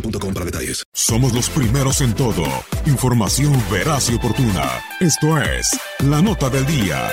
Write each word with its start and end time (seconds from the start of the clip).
boostmobile.com 0.00 0.34
para 0.34 0.46
detalles. 0.46 0.84
Somos 0.92 1.32
los 1.32 1.48
primeros 1.50 2.00
en 2.00 2.14
todo. 2.14 2.44
Información 2.86 3.52
veraz 3.70 4.10
y 4.10 4.14
oportuna. 4.14 4.82
Esto 5.00 5.38
es 5.38 5.78
La 6.00 6.22
Nota 6.22 6.50
del 6.50 6.66
Día. 6.66 7.10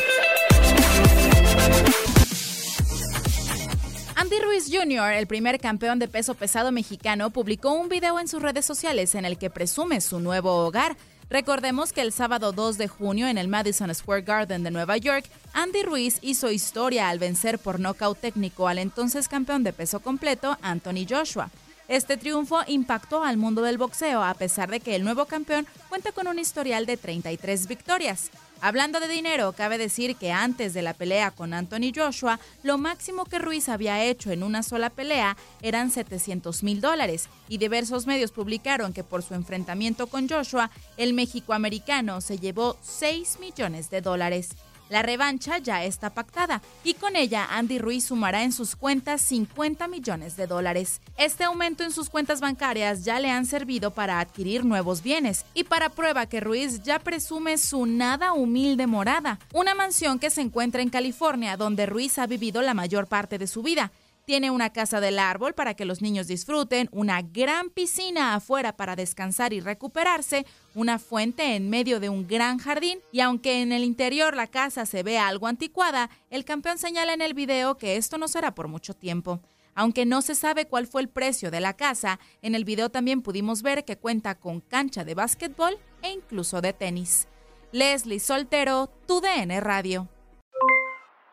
Andy 4.16 4.40
Ruiz 4.40 4.70
Jr., 4.72 5.14
el 5.14 5.28
primer 5.28 5.60
campeón 5.60 6.00
de 6.00 6.08
peso 6.08 6.34
pesado 6.34 6.72
mexicano, 6.72 7.30
publicó 7.30 7.74
un 7.74 7.90
video 7.90 8.20
en 8.20 8.28
sus 8.28 8.42
redes 8.42 8.66
sociales 8.66 9.16
en 9.16 9.26
el 9.26 9.38
que 9.38 9.50
presume 9.50 10.02
su 10.02 10.20
nuevo 10.20 10.66
hogar. 10.66 10.96
Recordemos 11.30 11.94
que 11.94 12.02
el 12.02 12.12
sábado 12.12 12.52
2 12.52 12.78
de 12.78 12.88
junio 12.88 13.28
en 13.28 13.38
el 13.38 13.48
Madison 13.48 13.94
Square 13.94 14.22
Garden 14.22 14.64
de 14.64 14.72
Nueva 14.72 14.98
York, 14.98 15.26
Andy 15.54 15.82
Ruiz 15.84 16.20
hizo 16.22 16.52
historia 16.52 17.10
al 17.10 17.18
vencer 17.18 17.60
por 17.60 17.80
nocaut 17.80 18.20
técnico 18.20 18.68
al 18.68 18.78
entonces 18.78 19.28
campeón 19.28 19.64
de 19.64 19.74
peso 19.74 20.00
completo, 20.00 20.58
Anthony 20.62 21.06
Joshua. 21.10 21.50
Este 21.90 22.16
triunfo 22.16 22.62
impactó 22.68 23.24
al 23.24 23.36
mundo 23.36 23.62
del 23.62 23.78
boxeo 23.78 24.24
a 24.24 24.34
pesar 24.36 24.72
de 24.72 24.80
que 24.80 24.96
el 24.96 25.04
nuevo 25.04 25.26
campeón 25.26 25.68
cuenta 25.90 26.14
con 26.14 26.28
un 26.28 26.40
historial 26.40 26.86
de 26.86 26.96
33 26.96 27.68
victorias. 27.68 28.32
Hablando 28.62 29.02
de 29.02 29.10
dinero, 29.10 29.52
cabe 29.52 29.78
decir 29.78 30.16
que 30.16 30.32
antes 30.32 30.74
de 30.74 30.82
la 30.82 30.94
pelea 30.94 31.32
con 31.32 31.54
Anthony 31.54 31.92
Joshua, 31.94 32.40
lo 32.64 32.78
máximo 32.78 33.26
que 33.26 33.38
Ruiz 33.38 33.68
había 33.68 34.02
hecho 34.02 34.32
en 34.32 34.42
una 34.42 34.64
sola 34.64 34.90
pelea 34.90 35.36
eran 35.62 35.92
700 35.92 36.64
mil 36.64 36.80
dólares 36.80 37.28
y 37.50 37.58
diversos 37.58 38.08
medios 38.08 38.32
publicaron 38.32 38.94
que 38.94 39.04
por 39.04 39.22
su 39.22 39.34
enfrentamiento 39.34 40.08
con 40.08 40.30
Joshua, 40.30 40.72
el 40.96 41.14
mexicoamericano 41.14 42.22
se 42.22 42.40
llevó 42.40 42.78
6 42.82 43.40
millones 43.42 43.90
de 43.90 44.00
dólares. 44.00 44.52
La 44.90 45.02
revancha 45.02 45.58
ya 45.58 45.84
está 45.84 46.10
pactada 46.10 46.62
y 46.84 46.94
con 46.94 47.16
ella 47.16 47.48
Andy 47.52 47.80
Ruiz 47.80 48.06
sumará 48.06 48.44
en 48.44 48.52
sus 48.52 48.76
cuentas 48.76 49.22
50 49.22 49.88
millones 49.88 50.36
de 50.36 50.48
dólares. 50.48 51.02
Este 51.18 51.44
aumento 51.44 51.84
en 51.84 51.92
sus 51.92 52.10
cuentas 52.10 52.42
bancarias 52.42 53.06
ya 53.06 53.20
le 53.20 53.30
han 53.30 53.46
servido 53.46 53.92
para 53.92 54.20
adquirir 54.20 54.66
nuevos 54.66 55.02
bienes 55.02 55.46
y 55.54 55.64
para 55.64 55.90
prueba 55.90 56.26
que 56.26 56.40
Ruiz 56.42 56.84
ya 56.84 57.00
presume 57.00 57.58
su 57.58 57.86
nada 57.86 58.34
humilde 58.34 58.88
morada, 58.88 59.40
una 59.54 59.74
mansión 59.74 60.20
que 60.20 60.30
se 60.30 60.42
encuentra 60.42 60.82
en 60.82 60.90
California 60.90 61.58
donde 61.58 61.86
Ruiz 61.86 62.20
ha 62.20 62.28
vivido 62.28 62.62
la 62.62 62.74
mayor 62.74 63.08
parte 63.08 63.38
de 63.38 63.48
su 63.48 63.64
vida. 63.64 63.92
Tiene 64.26 64.52
una 64.52 64.72
casa 64.72 65.02
del 65.02 65.20
árbol 65.20 65.54
para 65.54 65.74
que 65.74 65.84
los 65.84 66.02
niños 66.02 66.28
disfruten, 66.28 66.88
una 66.94 67.22
gran 67.22 67.70
piscina 67.70 68.36
afuera 68.36 68.78
para 68.78 68.96
descansar 68.96 69.52
y 69.52 69.60
recuperarse, 69.60 70.46
una 70.76 70.98
fuente 70.98 71.56
en 71.56 71.70
medio 71.70 72.00
de 72.00 72.08
un 72.08 72.26
gran 72.26 72.58
jardín 72.58 73.00
y 73.12 73.20
aunque 73.20 73.62
en 73.62 73.74
el 73.74 73.84
interior 73.84 74.34
la 74.36 74.48
casa 74.48 74.86
se 74.86 75.04
ve 75.04 75.18
algo 75.18 75.48
anticuada, 75.48 76.10
el 76.30 76.46
campeón 76.46 76.78
señala 76.78 77.14
en 77.14 77.22
el 77.22 77.34
video 77.34 77.78
que 77.78 77.98
esto 77.98 78.18
no 78.18 78.30
será 78.30 78.56
por 78.56 78.70
mucho 78.70 78.94
tiempo. 78.94 79.42
Aunque 79.76 80.06
no 80.06 80.22
se 80.22 80.36
sabe 80.36 80.68
cuál 80.68 80.88
fue 80.88 81.02
el 81.02 81.10
precio 81.10 81.52
de 81.52 81.60
la 81.60 81.74
casa, 81.74 82.20
en 82.42 82.56
el 82.56 82.64
video 82.64 82.90
también 82.90 83.22
pudimos 83.22 83.62
ver 83.62 83.84
que 83.84 83.98
cuenta 83.98 84.36
con 84.36 84.62
cancha 84.62 85.04
de 85.04 85.16
básquetbol 85.16 85.78
e 86.02 86.12
incluso 86.12 86.62
de 86.62 86.72
tenis. 86.72 87.28
Leslie 87.74 88.20
Soltero, 88.20 88.90
tu 89.06 89.20
DN 89.20 89.60
Radio. 89.60 90.08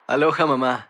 Aloha 0.09 0.45
mamá, 0.47 0.90